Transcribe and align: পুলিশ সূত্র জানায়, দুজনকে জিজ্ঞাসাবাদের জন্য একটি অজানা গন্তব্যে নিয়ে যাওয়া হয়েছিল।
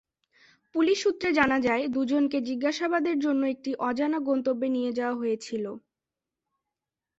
পুলিশ 0.75 0.97
সূত্র 1.03 1.25
জানায়, 1.37 1.83
দুজনকে 1.87 2.37
জিজ্ঞাসাবাদের 2.47 3.17
জন্য 3.19 3.41
একটি 3.47 3.71
অজানা 3.81 4.19
গন্তব্যে 4.27 4.67
নিয়ে 4.69 4.91
যাওয়া 4.93 5.15
হয়েছিল। 5.15 5.65